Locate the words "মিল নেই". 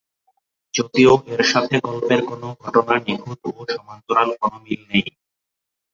4.63-5.05